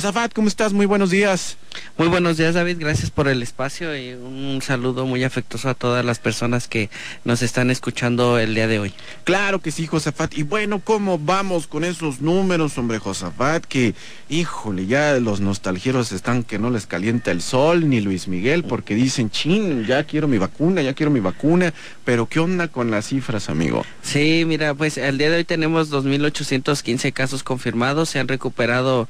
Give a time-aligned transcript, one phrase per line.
[0.00, 0.72] Josafat, ¿cómo estás?
[0.72, 1.58] Muy buenos días.
[1.98, 2.78] Muy buenos días, David.
[2.80, 6.88] Gracias por el espacio y un saludo muy afectuoso a todas las personas que
[7.24, 8.94] nos están escuchando el día de hoy.
[9.24, 10.38] Claro que sí, Josafat.
[10.38, 13.66] Y bueno, ¿cómo vamos con esos números, hombre, Josafat?
[13.66, 13.94] Que,
[14.30, 18.94] híjole, ya los nostalgieros están que no les calienta el sol, ni Luis Miguel, porque
[18.94, 21.74] dicen, chin, ya quiero mi vacuna, ya quiero mi vacuna.
[22.06, 23.84] Pero, ¿qué onda con las cifras, amigo?
[24.00, 29.06] Sí, mira, pues el día de hoy tenemos 2.815 casos confirmados, se han recuperado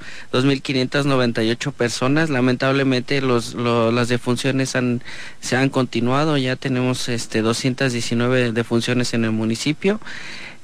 [0.89, 2.31] 2.598 personas.
[2.31, 5.03] Lamentablemente, los, las defunciones han,
[5.41, 10.01] se han continuado, ya tenemos este 219 defunciones en el municipio.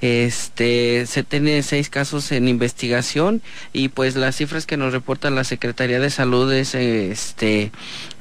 [0.03, 3.41] Este, se tiene seis casos en investigación
[3.73, 7.73] y pues las cifras que nos reporta la Secretaría de Salud es este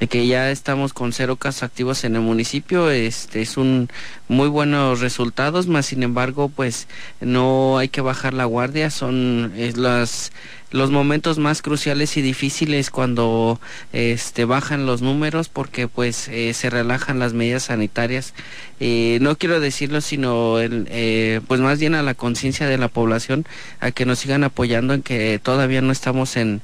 [0.10, 2.90] que ya estamos con cero casos activos en el municipio.
[2.92, 3.90] Este es un
[4.30, 6.88] muy buenos resultados, más sin embargo, pues
[7.20, 8.90] no hay que bajar la guardia.
[8.90, 10.32] Son las
[10.76, 13.62] los momentos más cruciales y difíciles cuando
[13.94, 18.34] este bajan los números porque pues eh, se relajan las medidas sanitarias.
[18.82, 23.46] Eh, no quiero decirlo sino eh, pues más bien a la conciencia de la población
[23.80, 26.62] a que nos sigan apoyando en que todavía no estamos en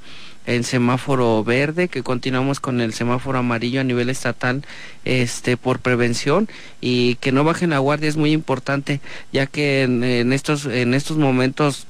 [0.48, 4.64] en semáforo verde, que continuamos con el semáforo amarillo a nivel estatal
[5.06, 6.50] este por prevención
[6.82, 11.18] y que no bajen la guardia es muy importante, ya que en estos en estos
[11.18, 11.86] momentos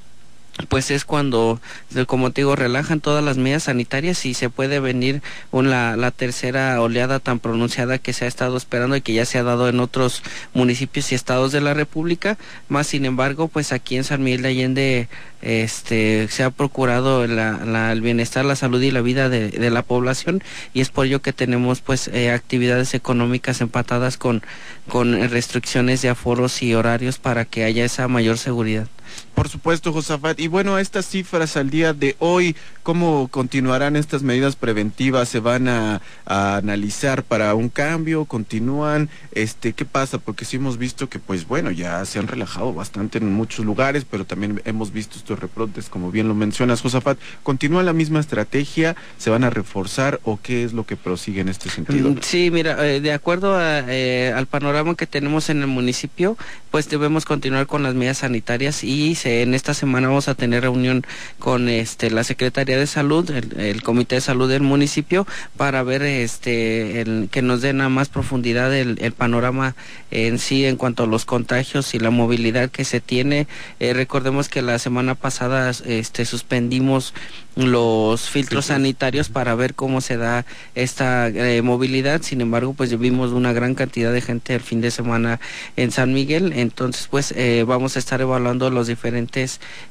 [0.69, 1.59] pues es cuando,
[2.07, 5.21] como te digo, relajan todas las medidas sanitarias y se puede venir
[5.52, 9.38] una, la tercera oleada tan pronunciada que se ha estado esperando y que ya se
[9.38, 12.38] ha dado en otros municipios y estados de la República.
[12.69, 15.09] Más sin embargo, pues aquí en San Miguel de Allende
[15.41, 20.81] este, se ha procurado el bienestar, la salud y la vida de, la población y
[20.81, 24.44] es por ello que tenemos pues eh, actividades económicas empatadas con,
[24.88, 28.88] con restricciones de aforos y horarios para que haya esa mayor seguridad.
[29.34, 30.40] Por supuesto, Josafat.
[30.40, 35.30] Y bueno, estas cifras al día de hoy, ¿cómo continuarán estas medidas preventivas?
[35.30, 38.26] ¿Se van a, analizar para un cambio?
[38.26, 39.09] ¿Continúan?
[39.32, 40.18] Este, ¿Qué pasa?
[40.18, 44.06] Porque sí hemos visto que, pues bueno, ya se han relajado bastante en muchos lugares,
[44.09, 47.18] pero también hemos visto estos reprotes, como bien lo mencionas, Josafat.
[47.44, 48.96] ¿Continúa la misma estrategia?
[49.18, 52.09] ¿Se van a reforzar o qué es lo que prosigue en este sentido?
[52.09, 56.38] Mm, sí, mira, eh, de acuerdo eh, al panorama que tenemos en el municipio,
[56.70, 61.04] pues debemos continuar con las medidas sanitarias y en esta semana vamos a tener reunión
[61.40, 65.28] con este la Secretaría de Salud, el, Comité de Salud del municipio,
[65.58, 69.76] para ver este el, que nos den a más profundidad el, panorama
[70.09, 73.48] en sí en cuanto a los contagios y la movilidad que se tiene.
[73.80, 77.14] Eh, recordemos que la semana pasada este suspendimos
[77.56, 82.22] los filtros sanitarios para ver cómo se da esta eh, movilidad.
[82.22, 85.40] Sin embargo, pues vimos una gran cantidad de gente el fin de semana
[85.76, 86.53] en San Miguel.
[86.56, 89.10] Entonces, pues eh, vamos a estar evaluando los diferentes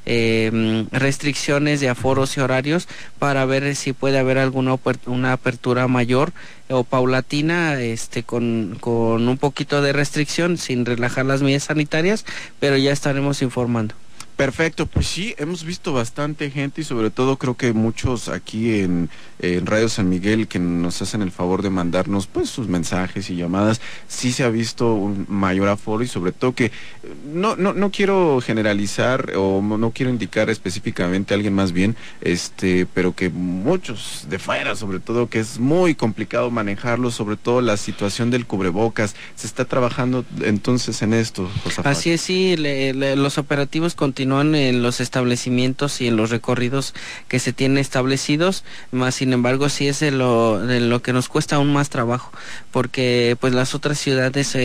[0.05, 2.87] eh, restricciones de aforos y horarios
[3.19, 6.33] para ver si puede haber alguna una apertura mayor
[6.69, 12.25] o paulatina este con, con un poquito de restricción sin relajar las medidas sanitarias,
[12.59, 13.95] pero ya estaremos informando.
[14.41, 19.07] Perfecto, pues sí, hemos visto bastante gente y sobre todo creo que muchos aquí en,
[19.65, 23.81] Radio San Miguel que nos hacen el favor de mandarnos pues sus mensajes y llamadas,
[24.07, 26.71] sí se ha visto un mayor aforo y sobre todo que
[27.25, 32.85] no, no, no quiero generalizar o no quiero indicar específicamente a alguien más bien, este,
[32.85, 37.77] pero que muchos de fuera sobre todo que es muy complicado manejarlo, sobre todo la
[37.77, 41.49] situación del cubrebocas, se está trabajando entonces en esto.
[41.83, 46.93] Así es, sí, los operativos continúan en los establecimientos y en los recorridos
[47.27, 51.27] que se tienen establecidos, más sin embargo sí es de lo, de lo que nos
[51.27, 52.31] cuesta aún más trabajo,
[52.71, 54.61] porque pues las otras ciudades eh,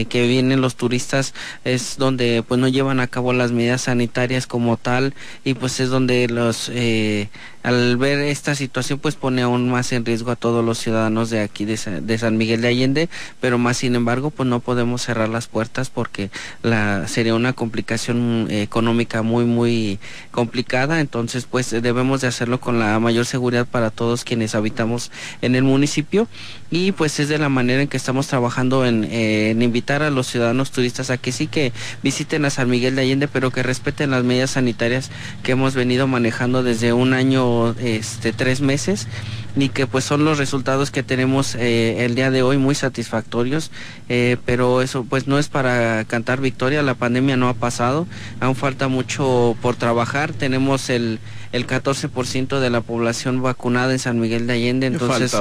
[0.00, 4.46] eh, que vienen los turistas es donde pues no llevan a cabo las medidas sanitarias
[4.46, 5.14] como tal
[5.44, 7.28] y pues es donde los eh,
[7.62, 11.40] al ver esta situación pues pone aún más en riesgo a todos los ciudadanos de
[11.40, 13.08] aquí de, San Miguel de Allende,
[13.40, 16.30] pero más sin embargo pues no podemos cerrar las puertas porque
[16.62, 19.98] la sería una complicación económica muy muy
[20.30, 25.10] complicada, entonces pues debemos de hacerlo con la mayor seguridad para todos quienes habitamos
[25.42, 26.28] en el municipio.
[26.70, 30.28] Y pues es de la manera en que estamos trabajando en, en invitar a los
[30.28, 31.72] ciudadanos turistas a que sí que
[32.04, 35.10] visiten a San Miguel de Allende, pero que respeten las medidas sanitarias
[35.42, 39.08] que hemos venido manejando desde un año este, tres meses
[39.56, 43.70] y que pues son los resultados que tenemos eh, el día de hoy muy satisfactorios,
[44.08, 48.06] eh, pero eso pues no es para cantar victoria, la pandemia no ha pasado,
[48.40, 51.18] aún falta mucho por trabajar, tenemos el,
[51.52, 55.34] el 14% de la población vacunada en San Miguel de Allende, entonces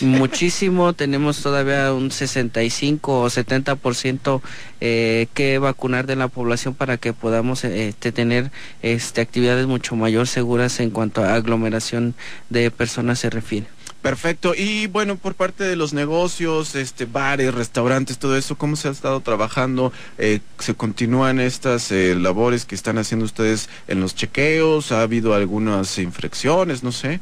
[0.00, 4.40] muchísimo, tenemos todavía un 65 o 70%
[4.80, 8.50] eh, que vacunar de la población para que podamos este, tener
[8.82, 12.14] este, actividades mucho mayor seguras en cuanto a aglomeración
[12.50, 13.66] de personas se refiere.
[14.08, 14.54] Perfecto.
[14.56, 18.90] Y bueno, por parte de los negocios, este, bares, restaurantes, todo eso, ¿cómo se ha
[18.90, 19.92] estado trabajando?
[20.16, 24.92] Eh, ¿Se continúan estas eh, labores que están haciendo ustedes en los chequeos?
[24.92, 26.82] ¿Ha habido algunas infracciones?
[26.82, 27.20] No sé.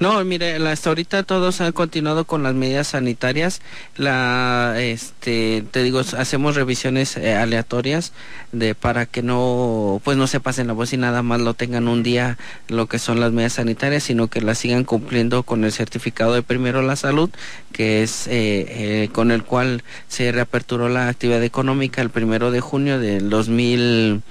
[0.00, 3.60] No, mire, hasta ahorita todos han continuado con las medidas sanitarias.
[3.96, 8.12] La, este, te digo, hacemos revisiones eh, aleatorias
[8.50, 11.86] de para que no, pues no se pasen la voz y nada más lo tengan
[11.86, 15.70] un día lo que son las medidas sanitarias, sino que las sigan cumpliendo con el
[15.70, 17.30] certificado de Primero la Salud,
[17.72, 18.32] que es eh,
[18.68, 24.22] eh, con el cual se reaperturó la actividad económica el primero de junio del 2020.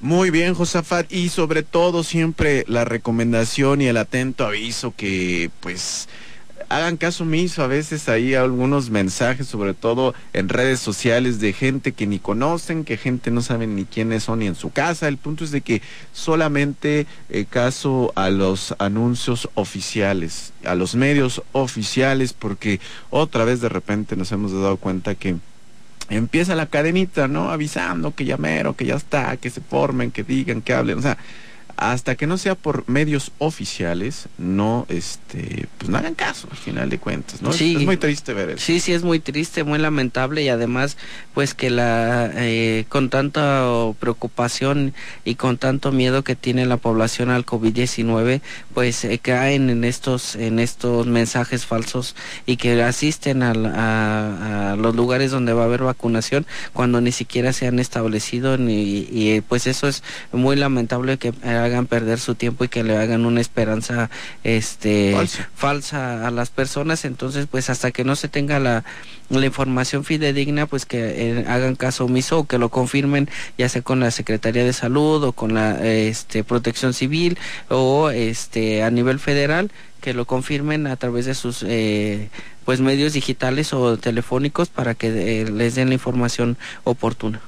[0.00, 6.08] Muy bien, Josafat, y sobre todo siempre la recomendación y el atento aviso que, pues,
[6.72, 11.92] hagan caso omiso a veces hay algunos mensajes, sobre todo en redes sociales, de gente
[11.92, 15.06] que ni conocen, que gente no saben ni quiénes son ni en su casa.
[15.06, 21.42] El punto es de que solamente eh, caso a los anuncios oficiales, a los medios
[21.52, 25.36] oficiales, porque otra vez de repente nos hemos dado cuenta que
[26.08, 27.50] empieza la cadenita, ¿no?
[27.50, 31.02] Avisando que ya mero, que ya está, que se formen, que digan, que hablen, o
[31.02, 31.18] sea
[31.76, 36.90] hasta que no sea por medios oficiales, no, este, pues no hagan caso al final
[36.90, 37.52] de cuentas, ¿no?
[37.52, 38.64] Sí, es, muy triste ver eso.
[38.64, 40.96] Sí, sí, es muy triste, muy lamentable y además,
[41.34, 43.66] pues que la, eh, con tanta
[43.98, 48.40] preocupación y con tanto miedo que tiene la población al COVID-19,
[48.74, 52.14] pues eh, caen en estos, en estos mensajes falsos
[52.46, 57.52] y que asisten a, a, los lugares donde va a haber vacunación cuando ni siquiera
[57.52, 60.02] se han establecido ni, y pues eso es
[60.32, 64.10] muy lamentable que hagan perder su tiempo y que le hagan una esperanza
[64.44, 65.50] este Falsa.
[65.54, 68.84] falsa a las personas entonces pues hasta que no se tenga la,
[69.30, 73.28] la información fidedigna pues que eh, hagan caso omiso o que lo confirmen
[73.58, 77.38] ya sea con la Secretaría de Salud o con la este Protección Civil
[77.68, 79.70] o este a nivel federal
[80.02, 82.28] que lo confirmen a través de sus eh,
[82.64, 87.40] pues medios digitales o telefónicos para que eh, les den la información oportuna.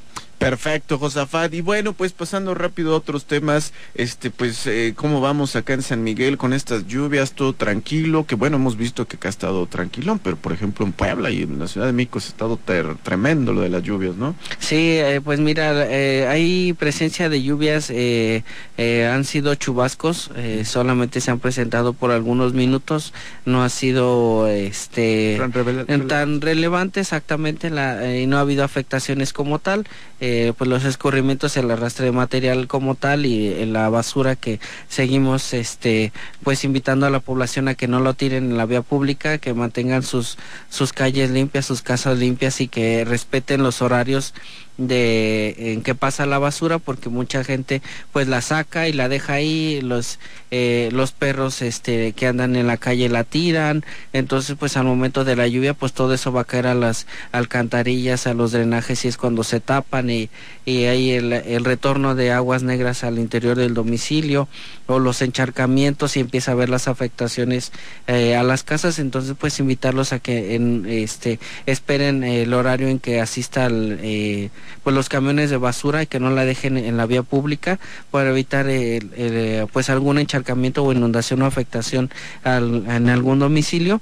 [0.45, 1.53] Perfecto, Josafat.
[1.55, 5.83] Y bueno, pues pasando rápido a otros temas, este, pues, eh, ¿cómo vamos acá en
[5.83, 7.33] San Miguel con estas lluvias?
[7.33, 10.93] Todo tranquilo, que bueno, hemos visto que acá ha estado tranquilón, pero por ejemplo en
[10.93, 14.17] Puebla y en la Ciudad de México ha estado ter- tremendo lo de las lluvias,
[14.17, 14.35] ¿no?
[14.59, 18.45] Sí, eh, pues mira, eh, hay presencia de lluvias, eh,
[18.77, 23.13] eh, han sido chubascos, eh, solamente se han presentado por algunos minutos,
[23.47, 25.37] no ha sido este
[26.09, 29.87] Tan relevante exactamente la, eh, y no ha habido afectaciones como tal,
[30.21, 34.61] eh, pues los escurrimientos, el arrastre de material como tal y eh, la basura que
[34.89, 36.13] seguimos este
[36.43, 39.55] pues invitando a la población a que no lo tiren en la vía pública, que
[39.55, 40.37] mantengan sus
[40.69, 44.35] sus calles limpias, sus casas limpias y que respeten los horarios
[44.77, 47.81] de en que pasa la basura porque mucha gente
[48.13, 50.19] pues la saca y la deja ahí los
[50.51, 55.25] eh, los perros este que andan en la calle la tiran entonces pues al momento
[55.25, 59.05] de la lluvia pues todo eso va a caer a las alcantarillas a los drenajes
[59.05, 60.29] y es cuando se tapan y,
[60.65, 64.49] y hay el retorno de aguas negras al interior del domicilio
[64.87, 67.73] o los encharcamientos y empieza a ver las afectaciones
[68.07, 72.99] eh, a las casas entonces pues invitarlos a que en este esperen el horario en
[72.99, 74.51] que asista eh,
[74.83, 77.79] pues los camiones de basura y que no la dejen en la vía pública
[78.11, 82.11] para evitar el, pues algún encharcamiento o inundación o afectación
[82.43, 84.01] al- en algún domicilio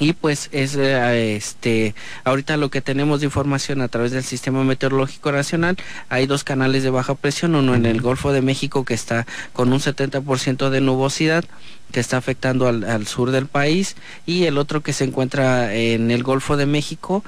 [0.00, 4.64] y pues es eh, este ahorita lo que tenemos de información a través del sistema
[4.64, 5.76] meteorológico nacional
[6.08, 9.72] hay dos canales de baja presión uno en el Golfo de México que está con
[9.72, 11.44] un 70% de nubosidad
[11.90, 16.22] que está afectando al, sur del país y el otro que se encuentra en el
[16.22, 17.24] Golfo de México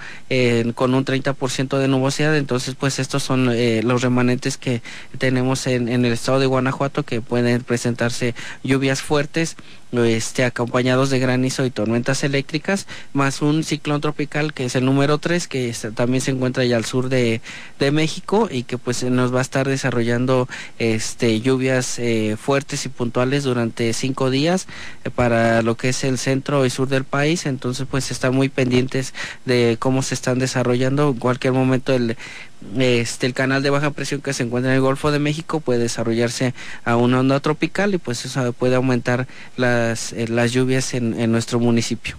[0.74, 2.36] con un 30% de nubosidad.
[2.36, 4.82] Entonces pues estos son eh, los remanentes que
[5.18, 9.56] tenemos en, el estado de Guanajuato que pueden presentarse lluvias fuertes
[9.92, 15.18] este, acompañados de granizo y tormentas eléctricas, más un ciclón tropical que es el número
[15.18, 17.42] 3, que también se encuentra ya al sur de,
[17.78, 22.88] de México y que pues nos va a estar desarrollando este, lluvias eh, fuertes y
[22.88, 24.51] puntuales durante cinco días
[25.04, 28.48] eh, para lo que es el centro y sur del país, entonces pues están muy
[28.48, 32.16] pendientes de cómo se están desarrollando, en cualquier momento el
[32.78, 35.80] este el canal de baja presión que se encuentra en el Golfo de México puede
[35.80, 36.54] desarrollarse
[36.84, 41.32] a una onda tropical y pues eso puede aumentar las, eh, las lluvias en, en
[41.32, 42.16] nuestro municipio.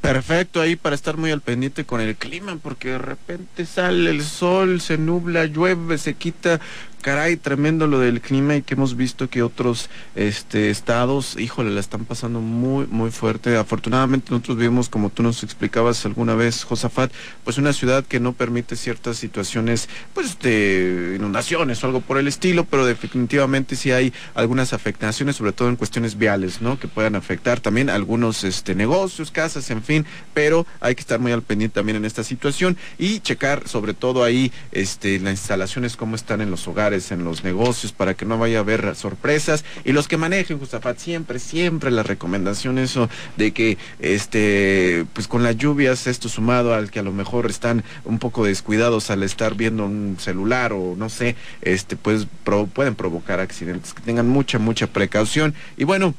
[0.00, 4.22] Perfecto, ahí para estar muy al pendiente con el clima, porque de repente sale el
[4.22, 6.60] sol, se nubla, llueve, se quita.
[7.06, 11.78] Caray, tremendo lo del clima y que hemos visto que otros este, estados, híjole, la
[11.78, 13.56] están pasando muy, muy fuerte.
[13.56, 17.12] Afortunadamente nosotros vivimos, como tú nos explicabas alguna vez, Josafat,
[17.44, 22.26] pues una ciudad que no permite ciertas situaciones, pues de inundaciones o algo por el
[22.26, 26.76] estilo, pero definitivamente sí hay algunas afectaciones, sobre todo en cuestiones viales, ¿no?
[26.76, 31.32] Que puedan afectar también algunos este, negocios, casas, en fin, pero hay que estar muy
[31.32, 36.14] al pendiente también en esta situación y checar sobre todo ahí este, las instalaciones, cómo
[36.16, 39.64] están en los hogares, en los negocios, para que no vaya a haber sorpresas.
[39.84, 45.42] Y los que manejen, Josafat, siempre, siempre la recomendación eso de que, este, pues con
[45.42, 49.54] las lluvias, esto sumado al que a lo mejor están un poco descuidados al estar
[49.54, 53.94] viendo un celular o no sé, este, pues pro- pueden provocar accidentes.
[53.94, 55.54] Que tengan mucha, mucha precaución.
[55.76, 56.14] Y bueno,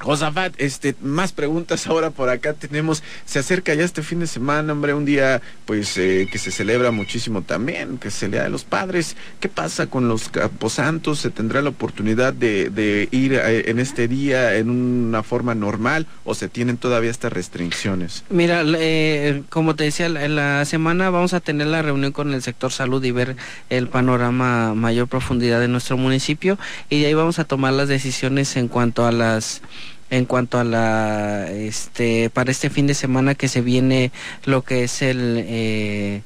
[0.00, 3.02] Josafat, este, más preguntas ahora por acá tenemos.
[3.24, 6.90] Se acerca ya este fin de semana, hombre, un día pues eh, que se celebra
[6.90, 9.16] muchísimo también, que es el Día de los Padres.
[9.40, 11.20] ¿Qué pasa con los caposantos?
[11.20, 16.34] ¿Se tendrá la oportunidad de, ir eh, en este día en una forma normal o
[16.34, 18.24] se tienen todavía estas restricciones?
[18.30, 22.42] Mira, eh, como te decía, en la semana vamos a tener la reunión con el
[22.42, 23.36] sector salud y ver
[23.68, 27.88] el panorama a mayor profundidad de nuestro municipio y de ahí vamos a tomar las
[27.88, 29.62] decisiones en cuanto a las
[30.10, 34.10] en cuanto a la este para este fin de semana que se viene
[34.44, 36.22] lo que es el eh,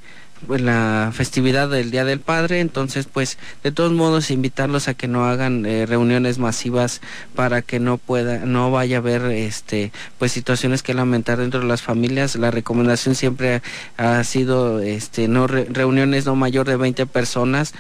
[0.49, 5.25] la festividad del Día del Padre, entonces pues de todos modos invitarlos a que no
[5.25, 7.01] hagan eh, reuniones masivas
[7.35, 11.67] para que no pueda no vaya a haber este pues situaciones que lamentar dentro de
[11.67, 12.37] las familias.
[12.37, 13.63] La recomendación siempre
[13.97, 17.73] ha sido este no re- reuniones no mayor de 20 personas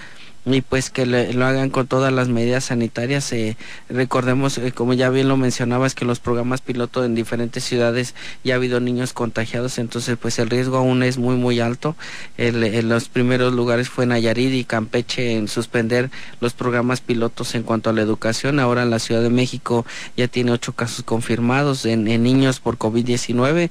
[0.46, 3.32] y pues que lo hagan con todas las medidas sanitarias.
[3.32, 3.56] Eh,
[3.88, 8.54] recordemos, eh, como ya bien lo mencionabas, que los programas piloto en diferentes ciudades ya
[8.54, 11.96] ha habido niños contagiados, entonces pues el riesgo aún es muy muy alto.
[12.36, 16.10] en los primeros lugares fue Nayarit y Campeche en suspender
[16.40, 18.60] los programas pilotos en cuanto a la educación.
[18.60, 19.86] Ahora en la Ciudad de México
[20.16, 23.70] ya tiene ocho casos confirmados en, en niños por COVID-19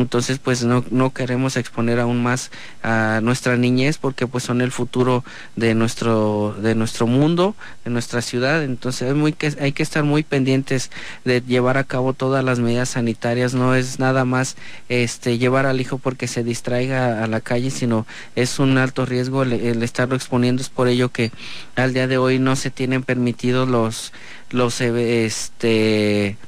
[0.00, 2.50] entonces pues no, no queremos exponer aún más
[2.82, 5.22] a nuestra niñez porque pues son el futuro
[5.54, 8.62] de nuestro de nuestro mundo de nuestra ciudad.
[8.62, 10.90] Entonces es muy hay que estar muy pendientes
[11.24, 13.52] de llevar a cabo todas las medidas sanitarias.
[13.52, 14.56] No es nada más
[14.88, 19.42] este llevar al hijo porque se distraiga a la calle sino es un alto riesgo
[19.42, 20.62] el, el estarlo exponiendo.
[20.62, 21.32] Es por ello que
[21.76, 24.12] al día de hoy no se tienen permitidos los
[24.50, 26.38] los este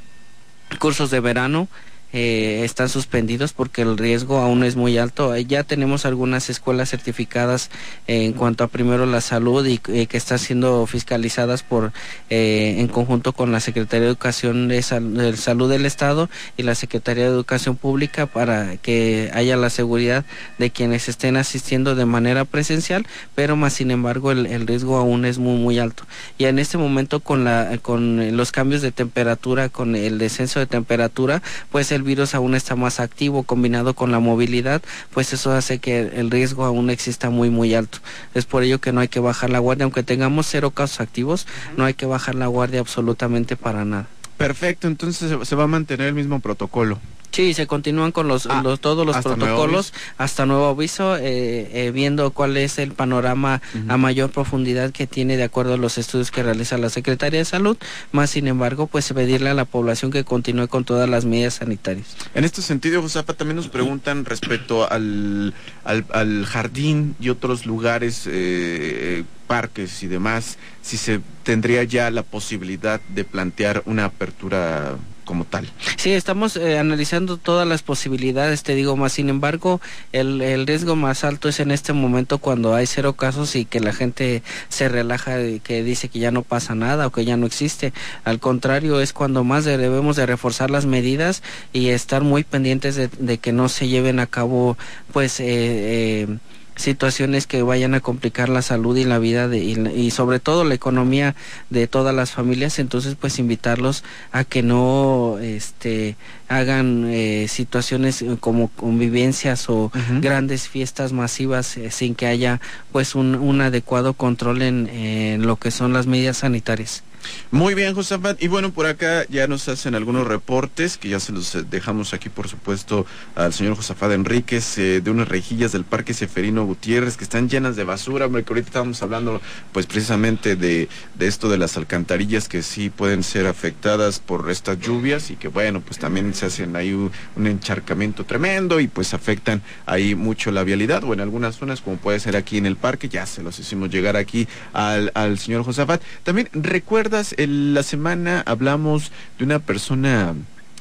[0.79, 1.69] cursos de verano
[2.17, 5.35] eh, están suspendidos porque el riesgo aún es muy alto.
[5.35, 7.71] Eh, ya tenemos algunas escuelas certificadas
[8.07, 11.93] en cuanto a primero la salud y eh, que están siendo fiscalizadas por
[12.31, 17.31] en conjunto con la Secretaría de Educación de, Salud del Estado y la Secretaría de
[17.31, 20.25] Educación Pública para que haya la seguridad
[20.59, 25.25] de quienes estén asistiendo de manera presencial, pero más sin embargo el, el riesgo aún
[25.25, 26.05] es muy muy alto.
[26.39, 30.67] Y en este momento con la con los cambios de temperatura, con el descenso de
[30.67, 31.43] temperatura,
[31.73, 34.83] pues el virus aún está más activo combinado con la movilidad,
[35.13, 37.99] pues eso hace que el riesgo aún exista muy muy alto.
[38.35, 41.47] Es por ello que no hay que bajar la guardia, aunque tengamos cero casos activos,
[41.77, 44.07] no hay que bajar la guardia absolutamente para nada.
[44.37, 46.99] Perfecto, entonces se va a mantener el mismo protocolo.
[47.35, 52.31] Sí, se continúan con los, ah, todos los protocolos hasta nuevo aviso, eh, eh, viendo
[52.31, 56.45] cuál es el panorama a mayor profundidad que tiene de acuerdo a los estudios que
[56.45, 57.77] realiza la Secretaría de Salud,
[58.13, 62.07] más sin embargo, pues pedirle a la población que continúe con todas las medidas sanitarias.
[62.37, 69.25] En este sentido, Josafa, también nos preguntan respecto al, al, jardín y otros lugares, eh,
[69.47, 75.69] parques y demás, si se tendría ya la posibilidad de plantear una apertura como tal.
[75.97, 79.81] Sí, estamos eh, analizando todas las posibilidades, te digo más, sin embargo,
[80.13, 83.81] el, el, riesgo más alto es en este momento cuando hay cero casos y que
[83.81, 87.37] la gente se relaja y que dice que ya no pasa nada o que ya
[87.37, 87.93] no existe.
[88.25, 93.39] Al contrario, es cuando más debemos de reforzar las medidas y estar muy pendientes de,
[93.39, 94.77] que no se lleven a cabo,
[95.13, 96.39] pues, eh, eh,
[96.77, 100.75] situaciones que vayan a complicar la salud y la vida de, y, sobre todo la
[100.75, 101.35] economía
[101.71, 104.03] de todas las familias entonces pues invitarlos
[104.33, 106.17] a que no este
[106.49, 112.61] hagan eh, situaciones como convivencias o grandes fiestas masivas eh, sin que haya
[112.93, 117.03] pues un, un adecuado control en, en lo que son las medidas sanitarias
[117.51, 118.43] muy bien, Josafat.
[118.43, 122.15] Y bueno, por acá ya nos hacen algunos reportes que ya se los eh, dejamos
[122.15, 127.17] aquí, por supuesto, al señor Josafat Enríquez eh, de unas rejillas del Parque Seferino Gutiérrez
[127.17, 128.27] que están llenas de basura.
[128.27, 129.41] Hombre, ahorita estábamos hablando,
[129.73, 134.81] pues precisamente de, de esto de las alcantarillas que sí pueden ser afectadas por estas
[134.81, 137.13] lluvias y que, bueno, pues también se hacen ahí un,
[137.47, 142.21] encharcamiento tremendo y pues afectan ahí mucho la vialidad o en algunas zonas, como puede
[142.21, 143.09] ser aquí en el parque.
[143.09, 146.03] Ya se los hicimos llegar aquí al, al señor Josafat.
[146.23, 150.35] También recuerda la semana hablamos de una persona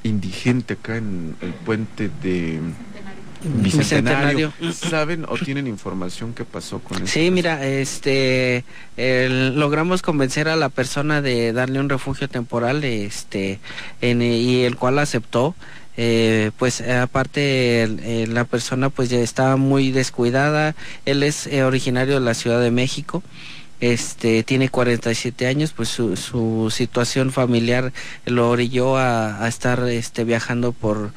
[0.04, 2.60] indigente acá en el puente de
[3.44, 4.54] Bicentenario.
[4.72, 7.08] ¿Saben o tienen información qué pasó con eso?
[7.08, 8.64] Sí, mira, este,
[8.98, 13.60] logramos convencer a la persona de darle un refugio temporal, este,
[14.02, 15.56] y el cual aceptó.
[15.96, 20.76] Eh, pues aparte la persona pues ya estaba muy descuidada.
[21.06, 23.22] Él es eh, originario de la Ciudad de México
[23.92, 27.92] este tiene 47 años, pues su, situación familiar
[28.26, 31.12] lo orilló a, estar este viajando por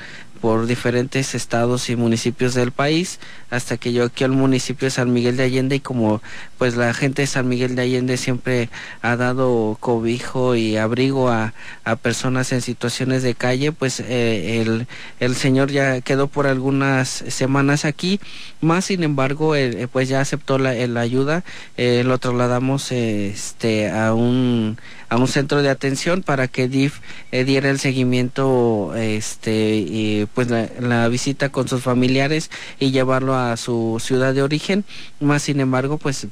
[0.67, 3.19] diferentes estados y municipios del país
[3.51, 6.21] hasta que yo aquí al municipio de San Miguel de Allende y como
[6.59, 8.69] pues la gente de San Miguel de Allende siempre
[9.03, 11.55] ha dado cobijo y abrigo a,
[11.85, 14.87] a personas en situaciones de calle pues eh, el,
[15.21, 18.21] el señor ya quedó por algunas semanas aquí
[18.61, 21.45] más sin embargo eh, pues ya aceptó la, la ayuda
[21.77, 24.77] eh, lo trasladamos este a un
[25.09, 26.99] a un centro de atención para que DIF
[27.31, 33.36] eh, diera el seguimiento, este, y pues la, la, visita con sus familiares y llevarlo
[33.37, 34.85] a su ciudad de origen.
[35.20, 36.27] Más sin embargo, pues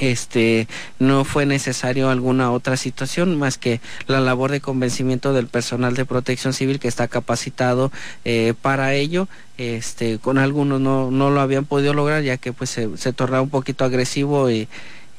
[0.00, 0.66] este
[0.98, 6.06] no fue necesario alguna otra situación más que la labor de convencimiento del personal de
[6.06, 7.92] protección civil que está capacitado
[8.24, 12.70] eh, para ello este con algunos no, no lo habían podido lograr ya que pues
[12.70, 14.68] se, se tornaba un poquito agresivo y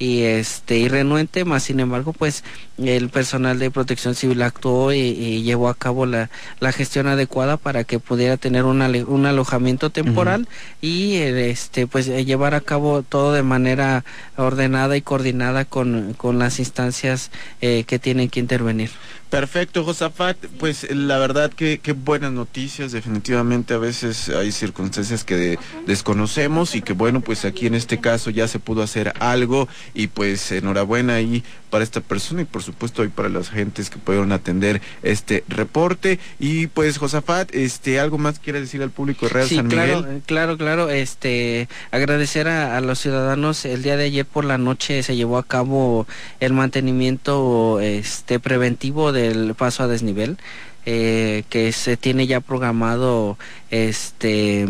[0.02, 2.42] y este y renuente, más sin embargo, pues
[2.76, 7.84] el personal de protección civil actuó y, llevó a cabo la, la, gestión adecuada para
[7.84, 10.48] que pudiera tener un alojamiento temporal
[10.80, 14.04] y este pues llevar a cabo todo de manera
[14.36, 18.90] ordenada y coordinada con, con las instancias eh, que tienen que intervenir.
[19.32, 20.36] Perfecto, Josafat.
[20.58, 22.92] Pues la verdad que, qué buenas noticias.
[22.92, 28.28] Definitivamente a veces hay circunstancias que desconocemos y que bueno, pues aquí en este caso
[28.28, 33.00] ya se pudo hacer algo y pues enhorabuena ahí para esta persona y por supuesto
[33.00, 36.18] ahí para las gentes que pudieron atender este reporte.
[36.38, 39.88] Y pues Josafat, este, ¿algo más quiere decir al público de Real San Miguel?
[39.88, 40.90] Claro, claro, claro.
[40.90, 43.64] Este, agradecer a, a los ciudadanos.
[43.64, 46.06] El día de ayer por la noche se llevó a cabo
[46.40, 50.36] el mantenimiento este preventivo de el paso a desnivel,
[50.84, 53.38] eh, que se tiene ya programado
[53.70, 54.68] este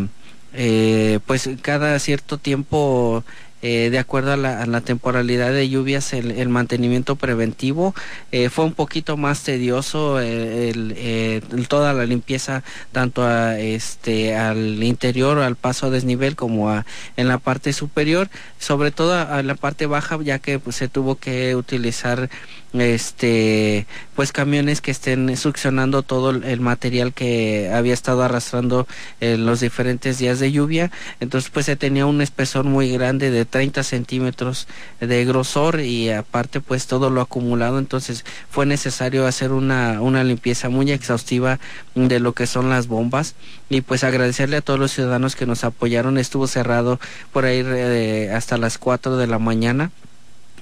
[0.54, 3.24] eh, pues cada cierto tiempo
[3.62, 7.94] eh, de acuerdo a la, temporalidad de lluvias, el, mantenimiento preventivo
[8.32, 15.38] eh, fue un poquito más tedioso el, toda la limpieza tanto a, este al interior
[15.38, 16.84] al paso a desnivel como a,
[17.16, 21.14] en la parte superior, sobre todo a, la parte baja ya que pues, se tuvo
[21.16, 22.28] que utilizar
[22.80, 28.86] este pues camiones que estén succionando todo el material que había estado arrastrando
[29.20, 30.90] en los diferentes días de lluvia.
[31.20, 34.68] Entonces pues se tenía un espesor muy grande de 30 centímetros
[35.00, 37.78] de grosor y aparte pues todo lo acumulado.
[37.78, 41.58] Entonces fue necesario hacer una, una limpieza muy exhaustiva
[41.94, 43.34] de lo que son las bombas.
[43.68, 46.18] Y pues agradecerle a todos los ciudadanos que nos apoyaron.
[46.18, 47.00] Estuvo cerrado
[47.32, 49.90] por ahí eh, hasta las 4 de la mañana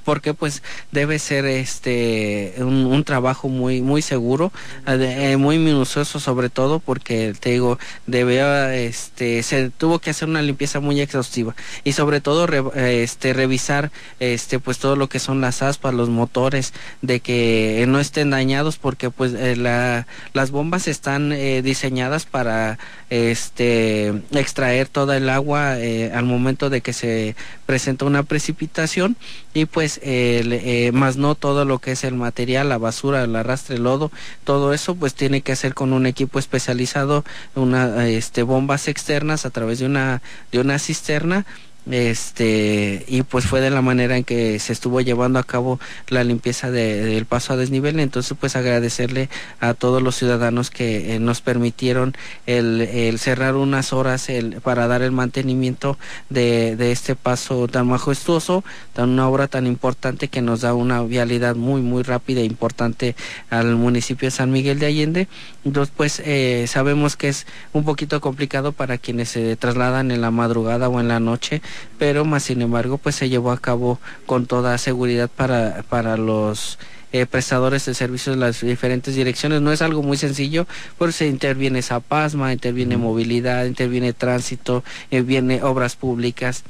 [0.05, 4.53] porque pues debe ser este un, trabajo muy muy seguro
[4.87, 10.43] eh, muy minucioso sobre todo porque te digo debía este se tuvo que hacer una
[10.43, 15.63] limpieza muy exhaustiva y sobre todo este revisar este pues todo lo que son las
[15.63, 21.33] aspas los motores de que no estén dañados porque pues eh, la, las bombas están
[21.33, 27.35] eh, diseñadas para este extraer toda el agua al momento de que se
[27.71, 29.17] presenta una precipitación
[29.55, 33.77] y pues eh, más no todo lo que es el material, la basura, el arrastre,
[33.77, 34.11] el lodo,
[34.43, 39.51] todo eso pues tiene que hacer con un equipo especializado, una este bombas externas a
[39.51, 41.47] través de una de una cisterna
[41.91, 46.25] este y pues fue de la manera en que se estuvo llevando a cabo la
[46.25, 48.01] limpieza del paso a desnivel.
[48.01, 49.29] Entonces pues agradecerle
[49.61, 52.15] a todos los ciudadanos que eh, nos permitieron
[52.47, 54.29] el, cerrar unas horas
[54.63, 60.29] para dar el mantenimiento de, de, este paso tan majestuoso tan una obra tan importante
[60.29, 63.17] que nos da una vialidad muy muy rápida e importante
[63.49, 65.29] al municipio de San Miguel de Allende.
[65.65, 70.31] Entonces pues eh, sabemos que es un poquito complicado para quienes se trasladan en la
[70.31, 71.63] madrugada o en la noche
[71.99, 76.79] pero más sin embargo pues se llevó a cabo con toda seguridad para, para los
[77.13, 79.61] eh, prestadores de servicios de las diferentes direcciones.
[79.61, 85.63] No es algo muy sencillo, porque se interviene Zapasma, interviene movilidad, interviene tránsito, interviene eh,
[85.65, 86.63] obras públicas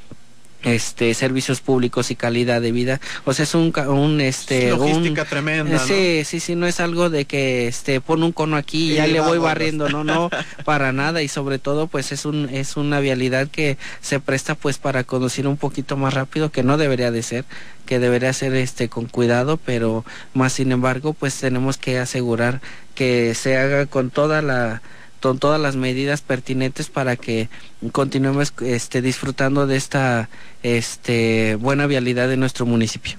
[0.63, 2.99] este servicios públicos y calidad de vida.
[3.25, 7.25] O sea es un, un este logística tremenda sí sí sí no es algo de
[7.25, 10.29] que este pone un cono aquí y ya le voy barriendo no no
[10.65, 11.21] para nada.
[11.21, 15.47] Y sobre todo pues es un es una vialidad que se presta pues para conducir
[15.47, 17.45] un poquito más rápido que no debería de ser
[17.85, 22.61] que debería ser este con cuidado pero más sin embargo pues tenemos que asegurar
[22.95, 24.81] que se haga con toda la
[25.21, 27.49] con todas las medidas pertinentes para que
[27.91, 30.29] continuemos este, disfrutando de esta
[30.63, 33.17] este, buena vialidad de nuestro municipio.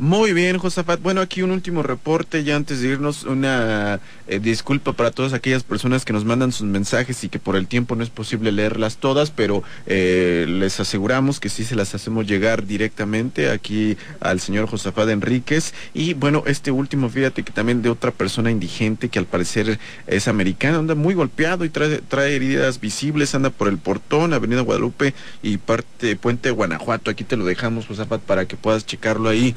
[0.00, 1.02] Muy bien, Josafat.
[1.02, 5.62] Bueno, aquí un último reporte, ya antes de irnos, una eh, disculpa para todas aquellas
[5.62, 8.96] personas que nos mandan sus mensajes y que por el tiempo no es posible leerlas
[8.96, 14.68] todas, pero eh, les aseguramos que sí se las hacemos llegar directamente aquí al señor
[14.68, 15.74] Josafat Enríquez.
[15.92, 20.28] Y bueno, este último, fíjate que también de otra persona indigente que al parecer es
[20.28, 22.00] americana, anda muy golpeado y trae,
[22.34, 27.10] heridas visibles, anda por el portón, Avenida Guadalupe y parte Puente Guanajuato.
[27.10, 29.54] Aquí te lo dejamos, Josafat, para que puedas checarlo ahí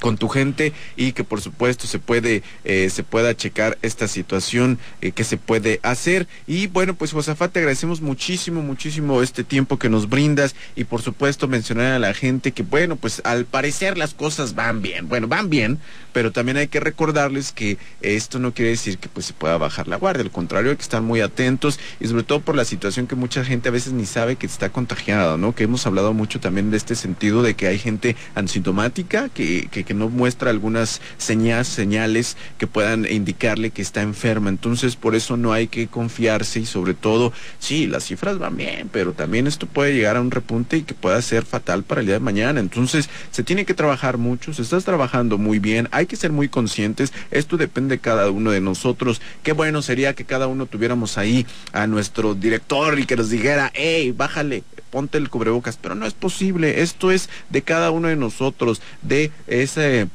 [0.00, 4.78] con tu gente y que por supuesto se puede eh, se pueda checar esta situación
[5.00, 6.26] eh, que se puede hacer.
[6.46, 11.02] Y bueno pues Josafat te agradecemos muchísimo muchísimo este tiempo que nos brindas y por
[11.02, 15.08] supuesto mencionar a la gente que bueno pues al parecer las cosas van bien.
[15.08, 15.78] Bueno van bien
[16.12, 19.88] pero también hay que recordarles que esto no quiere decir que pues se pueda bajar
[19.88, 23.06] la guardia, al contrario hay que estar muy atentos y sobre todo por la situación
[23.06, 25.54] que mucha gente a veces ni sabe que está contagiada, ¿no?
[25.54, 29.79] Que hemos hablado mucho también de este sentido de que hay gente asintomática que, que
[29.84, 34.48] que, no muestra algunas señas, señales que puedan indicarle que está enferma.
[34.48, 38.88] Entonces, por eso no hay que confiarse y sobre todo, sí, las cifras van bien,
[38.92, 42.06] pero también esto puede llegar a un repunte y que pueda ser fatal para el
[42.06, 42.60] día de mañana.
[42.60, 46.48] Entonces, se tiene que trabajar mucho, se está trabajando muy bien, hay que ser muy
[46.48, 49.20] conscientes, esto depende de cada uno de nosotros.
[49.42, 53.70] Qué bueno sería que cada uno tuviéramos ahí a nuestro director y que nos dijera,
[53.74, 58.16] hey, bájale, ponte el cubrebocas, pero no es posible, esto es de cada uno de
[58.16, 59.30] nosotros, de
[59.76, 60.10] eh,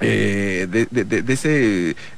[0.00, 1.48] de, de, esa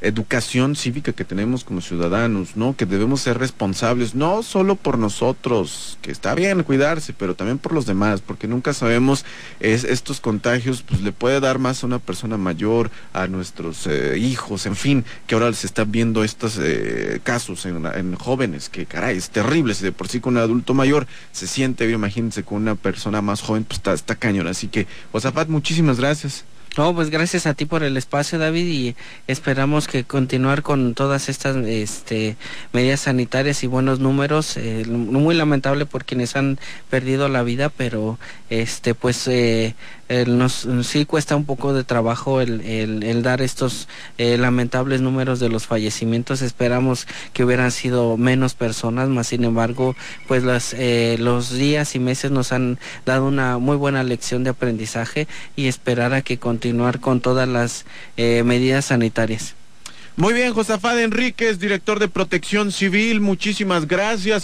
[0.02, 2.76] educación cívica que tenemos como ciudadanos, ¿no?
[2.76, 7.72] Que debemos ser responsables, no solo por nosotros, que está bien cuidarse, pero también por
[7.72, 9.24] los demás, porque nunca sabemos
[9.61, 14.18] es, estos contagios, pues le puede dar más a una persona mayor, a nuestros eh,
[14.18, 18.85] hijos, en fin, que ahora se están viendo estos eh, casos en, en, jóvenes, que
[18.85, 22.59] caray, es terrible, si de por sí con un adulto mayor se siente imagínense con
[22.59, 26.44] una persona más joven, pues está, está cañón, así que, Josafat, muchísimas gracias.
[26.76, 31.28] No, pues gracias a ti por el espacio, David, y esperamos que continuar con todas
[31.28, 32.37] estas este,
[32.72, 34.56] medidas sanitarias y buenos números.
[34.56, 39.74] Eh, muy lamentable por quienes han perdido la vida, pero este, pues eh,
[40.26, 43.86] nos sí cuesta un poco de trabajo el, el, dar estos
[44.18, 46.42] eh, lamentables números de los fallecimientos.
[46.42, 49.94] Esperamos que hubieran sido menos personas, más sin embargo,
[50.26, 55.28] pues eh, los días y meses nos han dado una muy buena lección de aprendizaje
[55.54, 57.84] y esperar a que continuar con todas las
[58.16, 59.54] eh, medidas sanitarias.
[60.20, 64.38] Muy bien, Josafat Enríquez, director de Protección Civil, muchísimas gracias.